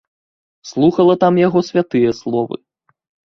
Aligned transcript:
Слухала 0.69 1.15
там 1.25 1.33
яго 1.47 1.59
святыя 1.69 2.11
словы. 2.23 2.55